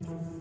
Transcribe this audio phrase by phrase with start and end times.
[0.00, 0.37] 大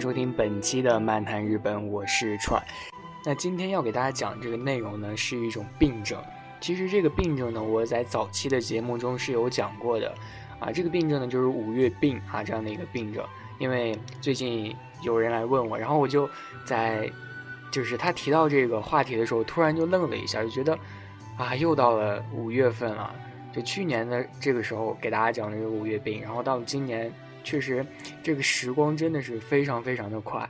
[0.00, 2.62] 收听本期的漫谈日本，我是川。
[3.24, 6.22] 那今天要给大家讲这个内容呢，是一种病症。
[6.60, 10.14] 其实这个病症呢，我在早期的节目中是有讲过的。
[10.60, 13.24] 啊，这个病症呢，就是五月病啊这样的一个病症。
[13.58, 16.30] 因为最近有人来问我，然后我就
[16.64, 17.10] 在
[17.72, 20.78] 就是他提到这个话题的时候，突然就愣了一下，就觉得
[21.36, 23.12] 啊，又到了五月份了。
[23.52, 27.12] 就去年的这个时候给大家讲了这个五月病，然后到今年。
[27.44, 27.84] 确实，
[28.22, 30.40] 这个时光真的是非常非常的快，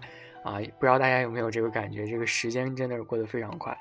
[0.43, 2.07] 啊，不知道大家有没有这个感觉？
[2.07, 3.77] 这个时间真的是过得非常快，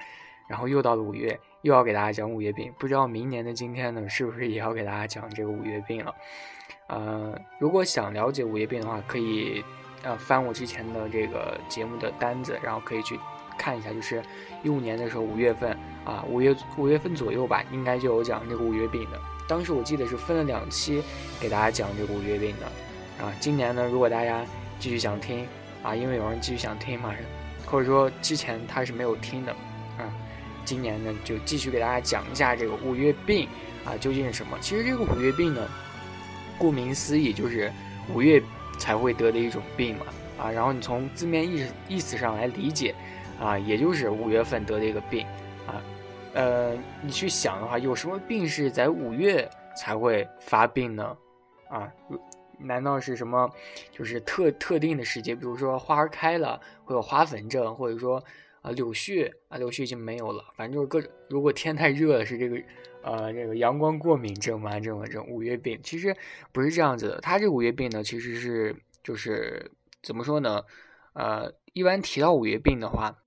[0.48, 2.72] 然后又到了五月，又要给大家讲五月病。
[2.78, 6.16] 不知道明年的今天呢，是不是也要给大家讲这个五月病了？
[6.88, 9.64] 呃，如果想了解五月病的话，可以
[10.04, 13.20] 呃翻我之前的这个节目的单子，然后可以去
[13.58, 14.22] 看一下，就是
[14.64, 19.20] 一五年的时候五月份啊，五月五月份左右吧，应该就有讲这个五月病的。
[19.48, 21.02] 当时我记得是分了两期
[21.40, 22.72] 给大家讲这个五月病的。
[23.20, 24.46] 啊，今年呢，如果大家
[24.80, 25.48] 继续想听
[25.82, 27.14] 啊，因为有人继续想听嘛，
[27.66, 29.52] 或者说之前他是没有听的，
[29.98, 30.06] 啊，
[30.64, 33.48] 今年呢就继续给大家讲一下这个五月病
[33.86, 34.58] 啊究竟是什么？
[34.62, 35.68] 其实这个五月病呢，
[36.58, 37.72] 顾名思义就是
[38.14, 38.42] 五月
[38.78, 40.06] 才会得的一种病嘛，
[40.38, 42.94] 啊，然后你从字面意意思上来理解，
[43.40, 45.26] 啊，也就是五月份得的一个病，
[45.66, 45.82] 啊，
[46.34, 51.18] 呃，你去想的话，有什么病是在五月才会发病呢？
[51.70, 51.92] 啊？
[52.60, 53.50] 难道是什么？
[53.92, 58.24] 就是特特定的时节，比如说花儿开了会有花粉症，或者说
[58.62, 61.12] 啊柳絮啊柳絮已经没有了，反正就是各种。
[61.30, 62.58] 如果天太热了，是这个
[63.04, 64.80] 呃这个阳光过敏症嘛？
[64.80, 66.16] 这种这种五月病，其实
[66.52, 67.22] 不是这样子的。
[67.22, 69.72] 它这五月病呢，其实是就是
[70.02, 70.64] 怎么说呢？
[71.14, 73.18] 呃，一般提到五月病的话，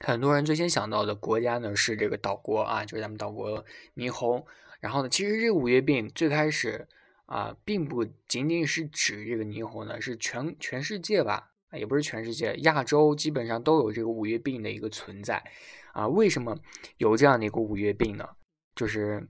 [0.00, 3.64] 很多人最先想到的国家呢是这个岛国啊，就是咱们岛国
[3.94, 4.44] 霓虹。
[4.80, 6.88] 然后呢，其实这五月病最开始。
[7.26, 11.50] 啊，并不仅仅是指这个霓虹呢，是全全世界吧？
[11.72, 15.44] 也不是全世界，亚洲基本上都有这个五月病的一个存在。
[15.92, 16.56] 啊，为什么
[16.98, 18.28] 有这样的一个五月病呢？
[18.74, 19.26] 就是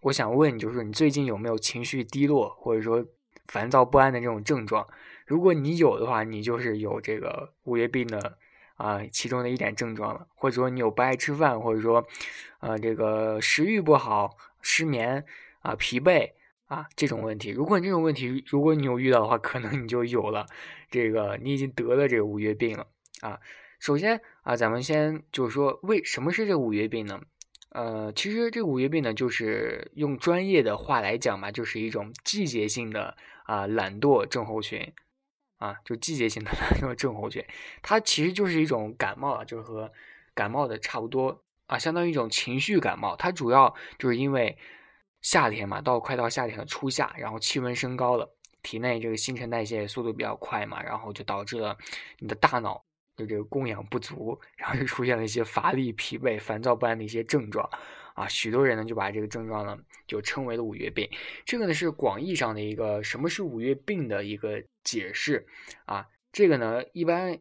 [0.00, 3.04] 我想问，就是你最近有没有情绪低落，或者说
[3.48, 4.86] 烦躁不安的这种症状？
[5.26, 8.38] 如果你有的话，你就是有这个五月病的
[8.76, 10.26] 啊其中的一点症状了。
[10.34, 12.04] 或者说你有不爱吃饭，或者说
[12.60, 15.24] 呃这个食欲不好、失眠
[15.60, 16.30] 啊、疲惫。
[16.70, 20.46] 啊，这种问题，如果你这种问题，如果你有遇到的话，可能你就有了
[20.88, 22.86] 这个，你已经得了这个五月病了
[23.22, 23.40] 啊。
[23.80, 27.20] 首先啊，咱们先就是说，为什么是这五月病呢？
[27.70, 33.16] 呃，其实这五月病呢，就是用专业的话来讲嘛，就是一种季节性的
[33.46, 34.92] 啊懒惰症候群
[35.58, 37.44] 啊，就季节性的 懒惰症候群，
[37.82, 39.90] 它其实就是一种感冒啊，就是和
[40.36, 44.56] 感冒的差不多啊，相当于一种情绪感冒，它主要就是因为。
[45.22, 48.28] 夏天嘛，到快到夏天的初夏，然后气温升高了，
[48.62, 51.76] 体内这个新陈代谢速度比较快嘛，然后就导致了
[52.18, 52.82] 你的大脑
[53.16, 57.68] 的这个供氧不足，然后就出现了一些乏力、疲惫、烦躁不安的一些症状
[58.14, 58.26] 啊。
[58.28, 61.06] 许多人呢就把这个症状呢就称为了五月病。
[61.44, 65.46] 这个呢是广义上的一个什么是五月病的一个解释
[65.84, 66.06] 啊。
[66.32, 67.38] 这个呢一般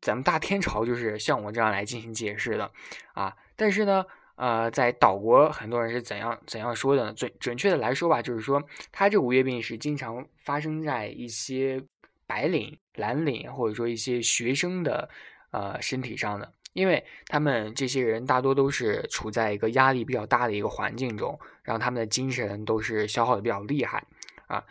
[0.00, 2.70] 咱们大天朝就是像我这样来进行解释的
[3.14, 4.04] 啊，但是呢。
[4.36, 7.12] 呃，在岛国，很多人是怎样怎样说的呢？
[7.14, 11.82] 准准确的来说吧，就是说，它这五月病是经常发生在一些
[12.26, 15.08] 白领、蓝领，或者说一些学生的
[15.52, 24.04] 呃身体上的，因为他们这些人大多都是处在一个压力比较大的一个环境中，然后他们的精神都是消耗的比较厉害
[24.48, 24.62] 啊，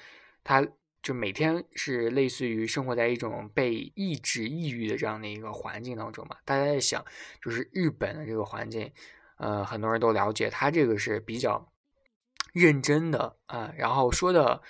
[0.43, 0.63] 他
[1.01, 6.37] 就每天是类似于生活在一种被抑制、抑郁的这样的一个环境当中嘛。
[6.45, 7.03] 大家在想，
[7.43, 8.91] 就是日本的这个环境。
[9.37, 11.72] 呃，很多人都了解，他这个是比较
[12.53, 14.61] 认真的啊，然后说的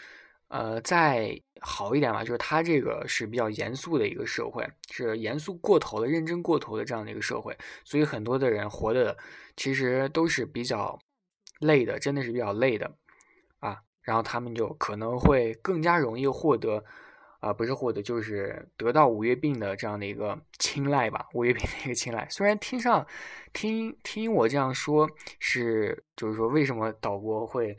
[0.48, 9.18] 呃再好一点吧，就是他这个是比较严肃的一个社会，是严肃过头的、认真过头的这样的一个社会，所以很多的人活的
[9.56, 11.00] 其实都是比较
[11.60, 12.96] 累的，真的是比较累的
[13.60, 16.84] 啊，然后他们就可能会更加容易获得。
[17.46, 22.28] 啊，不是获得，就是得到五月病的这样的一个青睐吧，五月病的一个青睐。
[22.32, 23.06] 虽然听上，
[23.54, 25.08] 听听我这样说，
[25.38, 27.78] 是就是说，为什么岛国会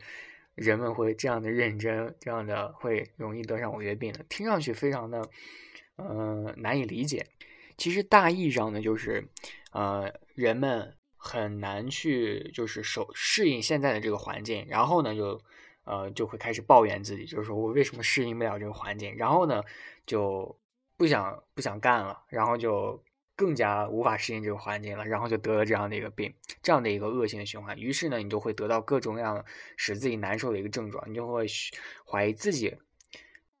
[0.55, 4.19] 人们会这样的认真，这样的会容易得上五月病呢？
[4.29, 5.21] 听上去非常的，
[5.97, 7.27] 呃，难以理解。
[7.75, 9.27] 其实大意上呢，就是，
[9.73, 15.41] 呃，人们很难去就是熟适应现在的这个环境，然后呢，就，
[15.87, 19.63] 呃，就会开始抱怨自己，就是说我为什么适应不了这个环境，然后呢，
[20.05, 20.55] 就
[20.97, 23.01] 不想不想干了，然后就。
[23.39, 27.77] 更加无法适应这个环境了，然后就得了这样的一个病，这样的一个恶性的循环。
[27.77, 29.45] 于是呢，你就会得到各种各样
[29.75, 31.45] 使自己难受的一个症状，你就会
[32.03, 32.75] 怀疑自己，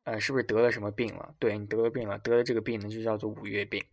[0.07, 1.35] 呃，是不是得了什么病了？
[1.37, 3.83] 对你得了病了，得了这个病呢，就叫做五月病，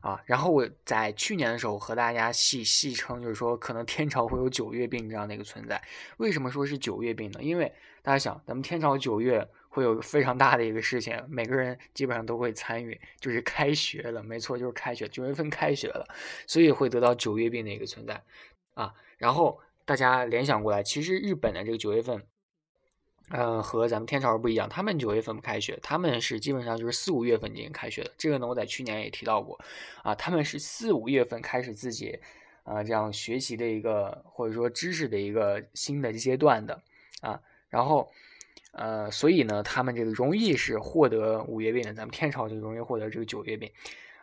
[0.00, 0.20] 啊。
[0.26, 5.82] 然后我在去年的时候和大家细细称，就是说可能天朝会有九月病这样的一个存在。
[6.18, 7.40] 为什么说是九月病呢？
[7.42, 7.72] 因为
[8.02, 9.48] 大家想，咱们天朝九月。
[9.74, 16.06] 会有非常大的一个事情，每个人基本上都会参与，就是开学了，没错，就是开学，九月份开学了，
[16.46, 18.22] 所以会得到九月病的一个存在
[18.74, 18.94] 啊。
[19.18, 22.24] 然后大家联想过来，其实日本的这个九月份，
[23.30, 28.12] 呃，和咱们天朝不一样，他们九月份不开学，他们是基本上就是四五月份进行开学的。
[28.16, 29.58] 这个呢，我在去年也提到过
[30.02, 32.18] 啊，他们是四五月份开始自己
[32.62, 36.82] 啊这样学习的一个或者说知识的一个新的阶段的
[37.20, 38.12] 啊，然后。
[38.76, 43.70] 呃，所以呢，他们这个容易是获得五月病的，咱们天朝就容易获得这个九月病，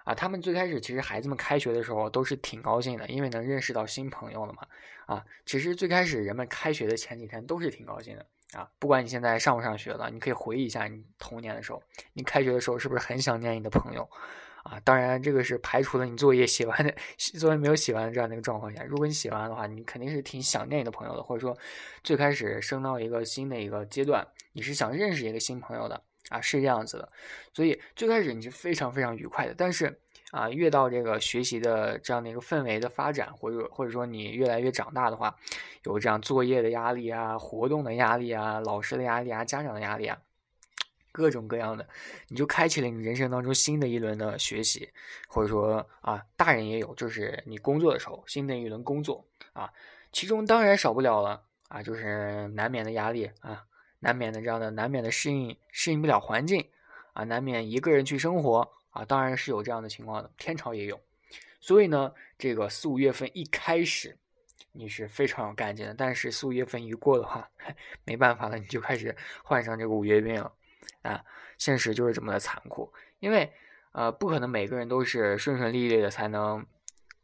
[0.03, 4.67] 啊，他们最开始其实孩子们开学的时候都是挺高兴的，因为能认识到新朋友了嘛，
[5.05, 11.81] 啊，其实最开始人们开学的前几天都是挺高兴的，啊，不管你现在上不上学了，你可以回忆一下你童年的时候，
[12.13, 14.09] 你开学的时候是不是很想念你的朋友？
[14.63, 16.93] 啊，当然，这个是排除了你作业写完的，
[17.39, 18.83] 作业没有写完的这样的一个状况下。
[18.83, 21.57] 如果你写完的话，你肯定是挺想念你的朋友的，或者说，
[22.03, 27.11] 最开始升到一个新的一个阶段，你是想认识一个新朋友的啊，是这样子的。
[27.53, 29.99] 所以最开始你是非常非常愉快的，但是
[30.31, 35.35] 啊，越到这个学习的这样的一个氛围的发展，或者或者说你越来越长大的话，
[35.83, 40.17] 有这样作业的压力啊，活动的压力啊，老师的压力啊，家长的压力啊。
[41.13, 41.85] 各种各样的，
[42.29, 44.89] 你就开启了你人生当中新的一轮的学习，
[45.27, 49.69] 或者说啊，大人也有，就是你工作的时候新的一轮工作啊，
[50.13, 53.65] 其中当然少不了了啊，就是难免的压力啊，
[53.99, 56.65] 难免的这样的难免的适应适应不了环境
[57.11, 60.99] 啊，难免一个人去生活啊，当然是有这样的情况的，天朝也有，
[61.59, 64.17] 所以呢，这个四五月份一开始
[64.71, 67.49] 你是非常有干劲的，但是四五月份一过的话，
[68.05, 70.53] 没办法了，你就开始患上这个五月病了。
[71.03, 71.23] 啊，
[71.57, 73.51] 现实就是这么的残酷，因为
[73.91, 76.63] 呃，不可能每个人都是顺顺利利的才能，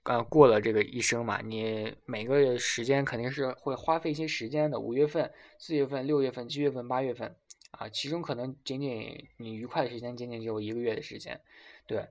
[0.03, 1.41] 呃，过了这个一生嘛。
[1.41, 7.35] 你每个时间肯定是会花费一些时间的，五月份、四月份、六月份、七月份、八月份，
[7.71, 11.39] 啊，其中可能仅仅你愉快的时间仅仅只有一个月的时间，
[11.85, 12.07] 对，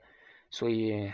[0.50, 1.12] 所以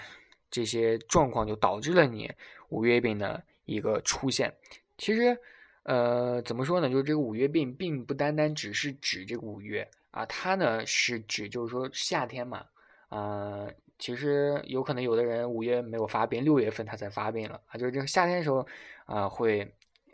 [0.50, 2.30] 这些状况就导致了你
[2.68, 4.54] 五月病的一个出现。
[4.98, 5.36] 其实，
[5.84, 6.88] 呃，怎么说呢？
[6.88, 9.88] 就是这个五月病并不单单只是指这个五月。
[10.12, 12.66] 啊，它呢是指就是说夏天嘛，
[13.08, 18.66] 呃，其实有可能有的人五月没有发病，六月份他才发病了啊，就是这个夏天的时候
[19.06, 19.60] 啊，会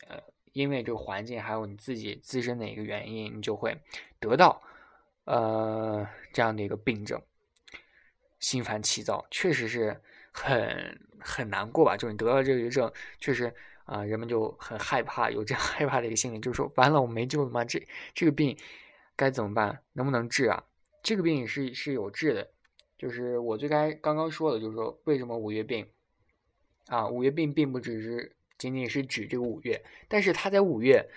[0.07, 0.17] 呃
[0.53, 3.77] 因为这个环境还有你自己自身的一个原因，你就会
[4.21, 4.63] 得到
[5.25, 7.21] 呃这样的一个病症，
[8.41, 10.01] 心烦气躁，确实是
[10.33, 11.97] 很很难过吧？
[11.97, 13.55] 就是你得了这个症，确实
[13.85, 17.65] 啊，人们就很害怕，有这样害怕的一个心理，就是说完了我没救了吗？
[17.65, 18.57] 这这个病。
[19.17, 19.83] 该怎么办？
[19.95, 20.63] 能不能治啊？
[21.03, 22.49] 这个病是是有治的，
[22.97, 25.85] 就是我最该刚刚说的，就是说为什么五月病
[26.87, 27.09] 啊？
[27.09, 31.09] 五月病并不只是仅仅是指这个五月，但是它在五月，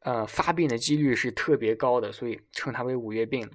[0.00, 3.50] 呃，发病的几率是特别高的，所以称它为五月病。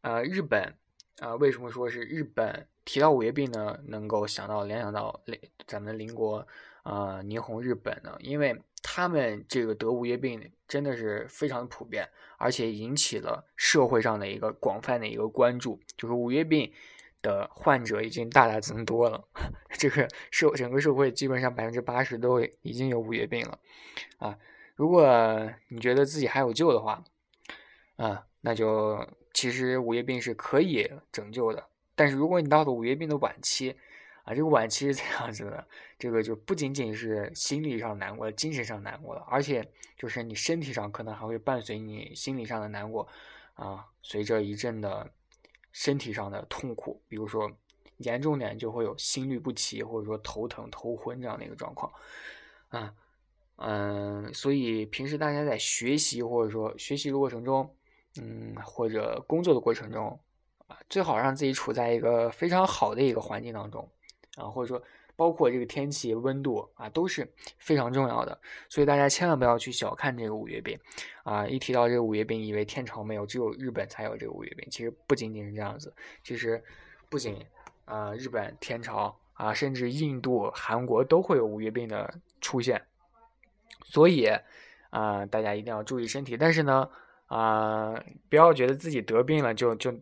[0.00, 0.74] 呃，日本，
[1.20, 3.78] 呃，为什么说是日本提到五月病呢？
[3.86, 5.22] 能够想到联想到
[5.66, 6.44] 咱们邻国
[6.82, 8.16] 呃，霓虹日本呢？
[8.18, 16.72] 因为他们这个得五月病真的是非常普遍，而且引起了社会上的一个广泛的一个关注，就是五月病
[17.22, 19.24] 的患者已经大大增多了。
[19.78, 23.58] 这个社整个社会基本上百分之八十都已经有五月病了
[24.18, 24.38] 啊！
[24.74, 27.02] 如果你觉得自己还有救的话，
[27.96, 31.64] 啊，那就其实五月病是可以拯救的。
[31.94, 33.76] 但是如果你到了五月病的晚期，
[34.24, 35.66] 啊，这个晚期是这样子的，
[35.98, 43.06] 这个就不仅仅是心理上难过了，精神上难过了，而且就是你身体上可能还会伴随你心理上的难过，
[43.54, 45.12] 啊，随着一阵的
[45.72, 47.50] 身体上的痛苦，比如说
[47.98, 51.92] 严重点就会有心律不齐，或者说头疼、头昏这样的一个状况，
[52.68, 52.94] 啊，
[53.56, 57.74] 嗯，所以平时大家在学习或者说学习的过程中，
[58.20, 60.18] 嗯，或者工作的过程中，
[60.66, 63.88] 啊，最好让自己处在一个非常好的一个环境当中。
[64.36, 64.82] 啊，或者说
[65.14, 68.38] 包括这个天气温度啊，都是非常重要的。
[68.68, 70.78] 所以大家千万不要去小看这个五月病
[71.22, 71.46] 啊！
[71.46, 74.66] 一提到这个五月病，以为天朝没有，只有日本才有这个五月病。
[74.70, 75.92] 其实不仅仅是这样子，
[76.24, 76.62] 其实
[77.08, 77.36] 不仅
[77.84, 82.82] 啊日本、天朝啊，甚至印度、韩国都会有五月病的出现。
[83.84, 84.28] 所以
[84.90, 86.36] 啊，大家一定要注意身体。
[86.36, 86.88] 但是呢，
[87.26, 89.92] 啊，不要觉得自己得病了就就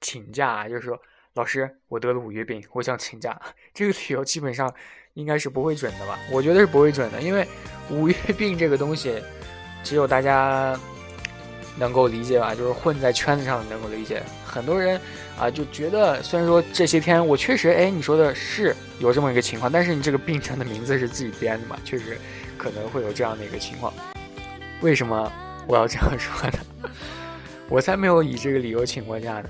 [0.00, 1.00] 请假，就是说。
[1.34, 3.40] 老师，我得了五月病，我想请假。
[3.72, 4.72] 这个理由基本上
[5.14, 6.18] 应该是不会准的吧？
[6.30, 7.46] 我觉得是不会准的，因为
[7.88, 9.22] 五月病这个东西，
[9.84, 10.78] 只有大家
[11.78, 14.20] 能够理解吧，就是混在圈子上能够理解。
[14.44, 15.00] 很多人
[15.38, 21.78] 啊就觉得，虽然说这些天我确实，哎，你说的是有这么一个情况，但是你这个病症的名字是自己编的嘛？
[21.84, 22.18] 确实
[22.58, 23.94] 可能会有这样的一个情况。
[24.80, 25.32] 为什么
[25.68, 26.58] 我要这样说呢？
[27.70, 29.48] 我才没有以这个理由请过假呢。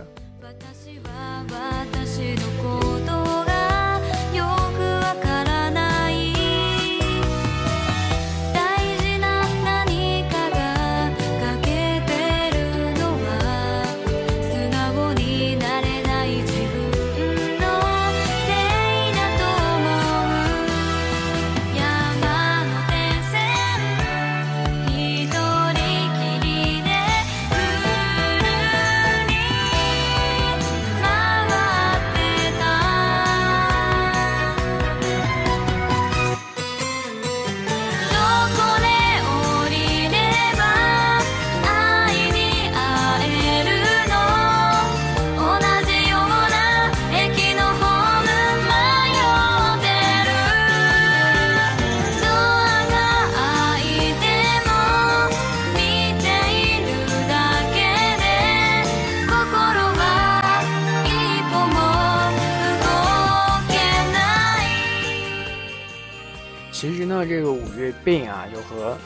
[67.24, 68.96] 这个五月病啊，就和，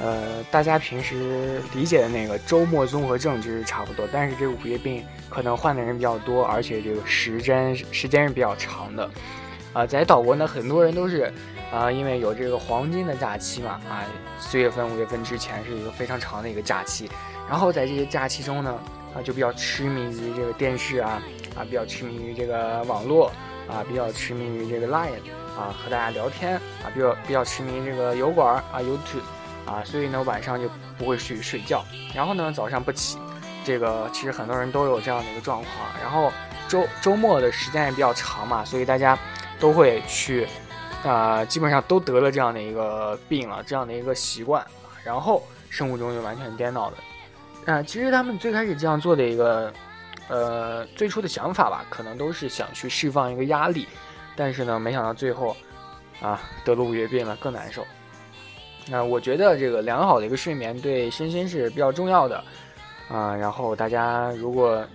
[0.00, 9.10] 呃，大家平时理解的那个周末综合症其实差不多，但是这个五月病可能患的人比较多，而且这个时间时间是比较长的，
[9.72, 11.32] 啊，在岛国呢，很多人都是，
[11.72, 14.04] 啊，因为有这个黄金的假期嘛，啊，
[14.38, 17.08] 四月份、五月份之前是一个非常长的一个假期，
[17.48, 18.78] 然后在这些假期中呢，
[19.14, 21.22] 啊，就比较痴迷于这个电视啊，
[21.56, 23.32] 啊，比较痴迷于这个网络，
[23.66, 25.08] 啊，比较痴迷于这个 Line。
[25.56, 29.22] 啊，和大家聊天啊，比较比较痴迷这个油管啊，YouTube
[29.64, 31.82] 啊，所以呢晚上就不会去睡觉，
[32.14, 33.18] 然后呢早上不起，
[33.64, 35.72] 这个其实很多人都有这样的一个状况。
[36.02, 36.30] 然后
[36.68, 39.18] 周周末的时间也比较长嘛，所以大家
[39.58, 40.46] 都会去
[41.02, 44.64] 啊，基本上都得了这样的一个病了，这样的一个习惯，
[45.02, 46.96] 然后生物钟就完全颠倒了。
[47.64, 49.72] 啊，其实他们最开始这样做的一个
[50.28, 53.88] 呃最初的想法吧，可能都是想去释放一个压力。
[54.36, 55.56] 但是呢，没想到最后，
[56.20, 57.84] 啊，得了五月病了，更难受。
[58.88, 62.44] 那我觉得这个良好的一个睡眠对身心是比较重要的，
[63.08, 64.86] 啊，然后大家如果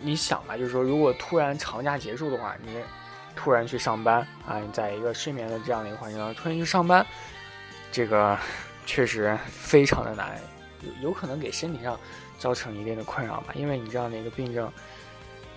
[0.00, 2.78] 你想吧，就是说如果突然长假结束的话，你
[3.36, 7.04] 突然去上班啊，在一个睡眠的这样的一个环境中突然去上班，
[7.92, 8.38] 这个
[8.86, 10.40] 确实非常的难，
[10.80, 11.98] 有有可能给身体上
[12.38, 14.72] 造成一定的困扰吧，因为你这样的一个病症，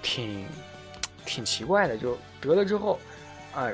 [0.01, 0.45] 挺
[1.25, 2.99] 挺奇怪的，就得了之后。
[3.53, 3.69] 啊，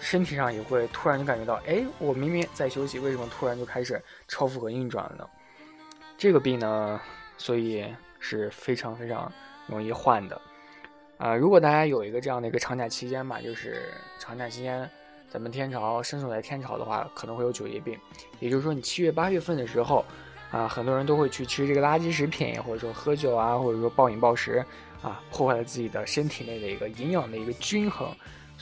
[0.00, 5.26] 身体上也会突然就感觉到，哎，我明明在休息，为什么突然就开始超负荷运转了呢？
[6.18, 7.00] 这个病呢，
[7.36, 7.86] 所以
[8.18, 9.32] 是非常非常
[9.66, 10.40] 容易患的。
[11.18, 14.88] 啊，如果大家有一个这样的一个长假期间吧，就是长假期间，
[15.30, 17.98] 咱们天朝身处在天朝的话，可能会有九月病。
[18.40, 20.04] 也就是说，你七月八月份的时候，
[20.50, 24.64] 啊，很多人都会去吃这个垃圾食品，或者说喝酒啊，或者说暴饮暴食，
[25.00, 28.12] 啊，破坏了自己的身体内的一个营养的一个均衡。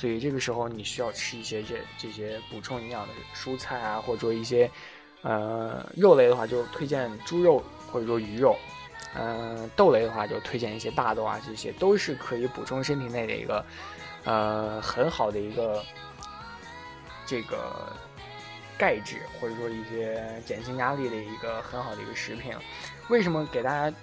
[0.00, 4.70] 所以这个时候你需要吃一些这这些补充营养的蔬菜啊，或者说一些，
[5.20, 8.56] 呃，肉类的话就推荐猪肉或者说鱼肉，
[9.14, 13.62] 嗯，豆类的话就推荐一些大豆啊，这些都是可以补充身体内的一个，
[14.24, 15.84] 呃，很好的一个
[17.26, 17.92] 这个
[18.78, 22.54] 钙质或者说一些减轻压力的一个很好的一个食品。
[23.10, 23.94] 为什么给大家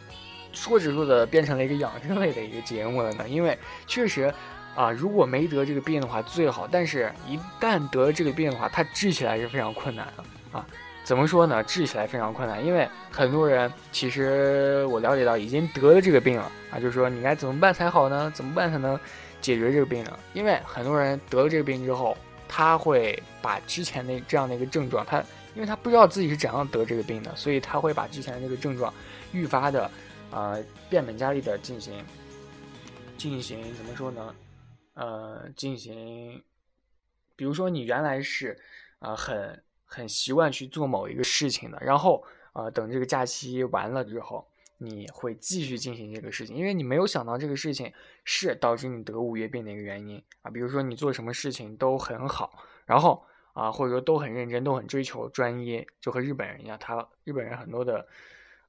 [0.54, 3.28] 说着说着变成了一个养生类的一个节目了呢？
[3.28, 4.32] 因为确实。
[4.78, 10.24] 啊，如果没得这个病的话最好，但是一旦得了这个病的话，它治起来是非常困难的
[10.58, 10.64] 啊。
[11.04, 11.64] 怎么说呢？
[11.64, 18.32] 治起来非常困难，因为很多人其实我了解到已经得了这个病了啊，就是说你该怎么办才好呢？
[18.36, 19.00] 怎么办才能
[19.42, 20.20] 解决这个病呢？
[20.34, 22.16] 因为很多人得了这个病之后，
[22.48, 25.24] 他会把之前的这样的一个症状，他
[25.56, 28.94] 因为他不知道自己是怎样得这个病的，所以他会把之前的这个症状
[29.32, 29.90] 愈发的
[30.30, 30.56] 啊
[30.88, 31.94] 变本加厉的进行
[33.18, 34.36] 进行怎么说呢？
[34.98, 36.44] 呃，进行
[37.36, 38.60] 比如说你原来是
[38.98, 44.48] 啊很很习惯去做某一个事情的，然后啊等这个假期完了之后，
[44.80, 50.50] 你会继续进行这个事情，因为你没有想到这个事情是导致你得五月病的一个原因啊。
[50.50, 53.24] 比如说你做什么事情都很好，然后
[53.54, 58.08] 啊或者说都很认真，都很追求专一，就和日本人一样，他日本人很多的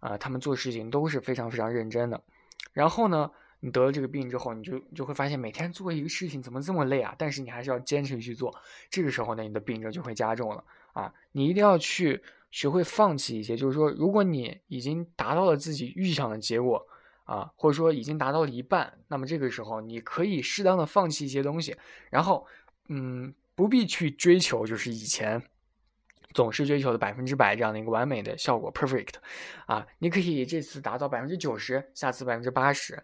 [0.01, 2.23] 啊他们做事情都是非常非常认真的，
[2.75, 3.31] 然后呢。
[3.61, 7.15] 你得了这个病之后，你就就会发现每天做一个事情怎么这么累啊？
[7.19, 8.55] 但是你还是要坚持去做。
[8.89, 10.63] 这个时候呢，你的病症就会加重了
[10.93, 11.13] 啊！
[11.33, 12.23] 你一定要去
[12.53, 16.87] 学会放弃一些，就是说，如果你已经达到了自己预想的结果
[17.25, 21.77] 啊，或者说已经达到了一半，那么这个时候你可以适当的放弃一些东西，
[22.11, 22.47] 然后
[22.89, 25.43] 嗯，不必去追求就是以前
[26.33, 29.15] 总是追求的百分之百这样的一个完美的效果 perfect
[29.67, 33.03] 啊，你可以这次达到百分之九十，下次百分之八十。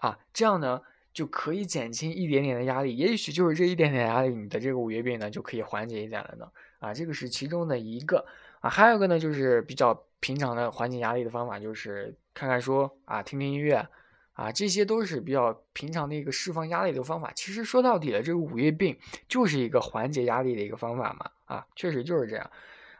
[0.00, 0.80] 啊，这样呢
[1.12, 6.46] 就可以减轻一点点的压力，也许就是这一点点压力，你的这个五月病呢就可以缓解一点了呢。
[6.78, 8.24] 啊，这个是其中的一个
[8.60, 13.86] 啊，还有一个呢就是比较平常的缓解压力的方法，就是看看书啊，听听音乐
[14.32, 17.30] 啊，这些都是比较平常的一个释放压力的方法。
[17.34, 21.30] 其实说到底的，这个五月病就是一个缓解压力的一个方法嘛。
[21.44, 22.50] 啊，确实就是这样。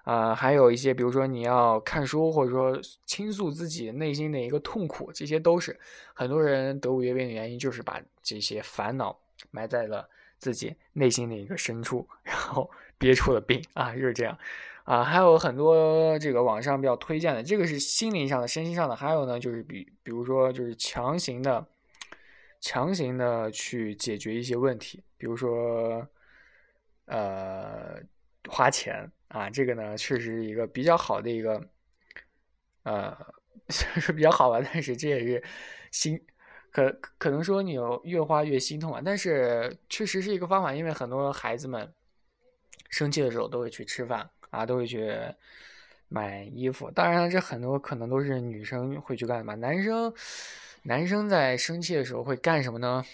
[0.02, 5.78] 啊，还有一些，比如说你要看书，或者说倾诉自己内心的一个痛苦，这些都是
[6.14, 9.16] 很多人得五月病的原因，就是把这些烦恼
[9.50, 14.37] 埋在了自己内心的一个深处，然后憋出了病啊，就是这样。
[14.85, 21.64] 啊，还有很多这个网上比较推荐的，这个是心灵上的、身心上的，还有呢，就是比比如说就是强行的、
[22.61, 26.09] 强行的去解决一些问题，比如说
[27.04, 28.00] 呃
[28.49, 29.09] 花钱。
[29.30, 31.64] 啊，这个呢，确实是一个比较好的一个，
[32.82, 33.16] 呃，
[33.70, 35.42] 虽然说比较好吧，但是这也是
[35.92, 36.20] 心
[36.72, 39.00] 可可能说你越花越心痛啊。
[39.04, 41.92] 但是确实是一个方法，因为很多孩子们
[42.88, 45.14] 生气的时候都会去吃饭啊，都会去
[46.08, 46.90] 买衣服。
[46.90, 49.54] 当然了，这很多可能都是女生会去干嘛？
[49.54, 50.12] 男生
[50.82, 53.04] 男生在生气的时候会干什么呢？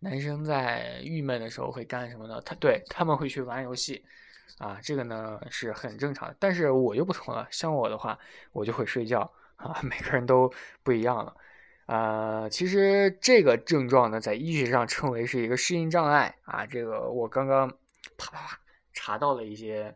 [0.00, 2.38] 男生在郁闷的时候会干什么呢？
[2.42, 4.04] 他对他们会去玩游戏。
[4.58, 7.46] 啊，这个呢是很正常的，但是我就不同了。
[7.50, 8.18] 像我的话，
[8.52, 9.20] 我就会睡觉
[9.56, 9.80] 啊。
[9.82, 10.52] 每个人都
[10.82, 11.34] 不一样了，
[11.86, 16.64] 啊，其实这个症状呢，在医学上称为是一个适应障碍啊。
[16.64, 17.68] 这个我刚刚
[18.16, 18.58] 啪啪啪
[18.92, 19.94] 查到了一些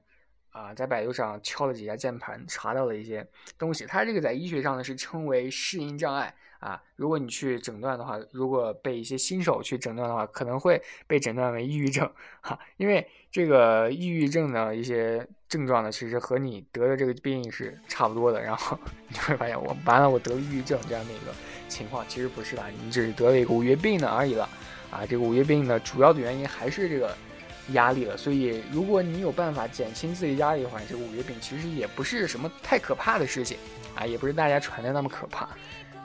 [0.50, 3.86] 啊，在百度上敲了几下键盘，查到了一些东西。
[3.86, 6.34] 它这个在医学上呢是称为适应障碍。
[6.58, 18.76] 啊，如果你去诊断的话，如果被一些新手去诊断的话，可能会被诊断为抑郁症，哈，因为这个抑郁症的一些症状呢，其实和你得的这个病是差不多的，然后
[19.08, 21.32] 你会发现我完了，我得了抑郁症这样的一个
[21.68, 24.48] 情况，其实不是的，你只是得了一个五月病的而已了，
[24.90, 27.14] 啊，这个五月病呢，主要的原因还是这个
[27.72, 33.56] 压力了，所以如果你有办法减轻自己压力的话，这个五月病其实也不是什么太可怕的事情，
[33.94, 35.48] 啊，也不是大家传的那么可怕，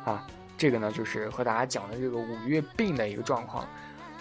[0.06, 0.28] 啊。
[0.64, 3.68] 这个呢，就是和大家讲的这个五月病的一个状况，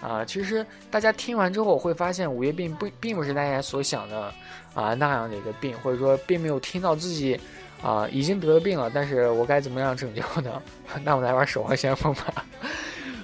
[0.01, 4.25] 啊，其实大家听完之后会发现，五月病不并不是大家所想的
[4.73, 7.39] 啊那样的一个病，或者说并没有听到自己
[7.81, 10.61] 啊已经得了病了，但是我该怎么样拯救呢？
[11.05, 12.45] 那我们来玩守望先锋吧。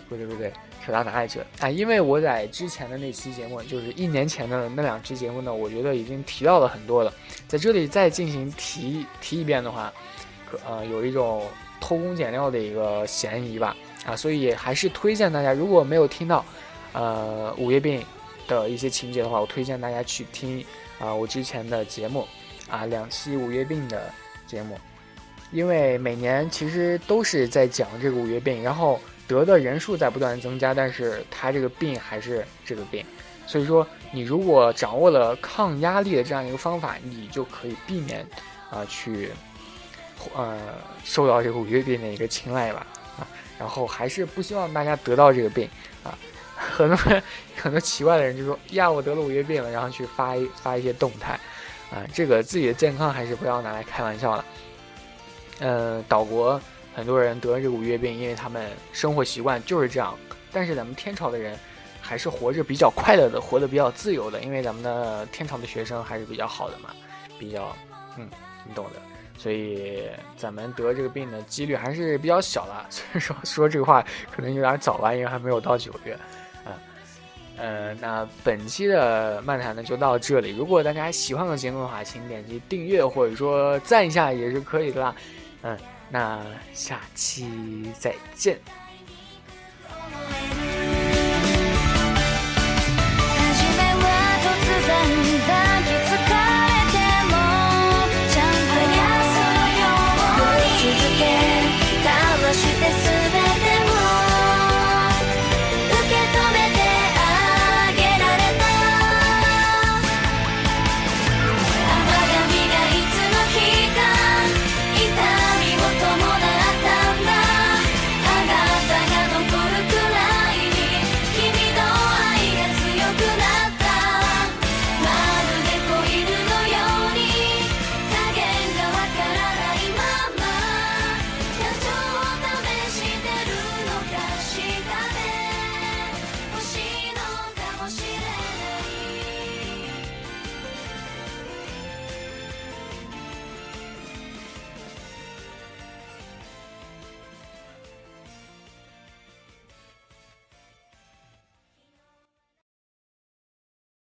[0.08, 0.54] 不对不对，
[0.86, 1.46] 扯到哪里去了？
[1.60, 7.14] 啊，因为我在之前的那期节目，就是一年前的那两期节目呢，我觉得已经提到了很多了，
[7.50, 9.92] 在这里再进行提提一遍的话，
[10.50, 11.44] 可呃有一种。
[11.80, 16.44] 偷工减料的一个嫌疑吧，啊，所以还是推荐大家，如果没有听到，
[16.94, 18.04] 呃，五月病
[18.48, 20.64] 的一些情节的话，我推荐大家去听
[21.00, 22.28] 啊，我之前的节目，
[22.70, 24.12] 啊，两期五月病的
[24.46, 24.78] 节目，
[25.52, 33.06] 因为每年其实都是在讲这个五月病，然后得的人数在不断增加，但是他这个病还是这个病，
[33.48, 38.26] 所以说你如果掌握了抗压力的这样一个方法，你就可以避免
[38.70, 39.30] 啊去。
[40.36, 40.58] 呃，
[41.04, 42.86] 受到这个五月病的一个青睐吧，
[43.20, 43.28] 啊，
[43.58, 45.70] 然后还是不希望大家得到这个病，
[46.04, 46.18] 啊，
[46.56, 46.98] 很多
[47.56, 51.34] 很多奇怪的人就说呀，我得了五月病了，然后去发一发一些动态，
[51.92, 54.46] 啊，这个自己的健康还是不要拿来开玩笑了。
[55.60, 56.60] 呃，岛国
[56.96, 60.18] 很多人得了这个五月病，因为他们生活习惯就是这样，
[60.52, 61.58] 但是咱们天朝的人
[62.02, 66.90] 还是活着比较快乐的，活得比较自由的，因为咱们的天朝的学生还是比较好的嘛，
[67.38, 67.76] 比较，
[68.18, 68.30] 嗯，
[68.66, 69.09] 你懂的。
[69.40, 70.04] 所以
[70.36, 72.74] 咱们得这个病的几率还是比较小的。
[72.92, 76.20] 所以说说这个话可能有点早吧，因为还没有到九月。
[76.66, 76.74] 嗯，
[77.58, 80.56] 呃，那本期的漫谈呢就到这里。
[80.58, 85.16] 如果大家喜欢我节目的话，请点击订阅或者说赞一下也是可以的啦。
[85.62, 85.78] 嗯，
[86.10, 86.42] 那
[86.74, 88.60] 下期再见。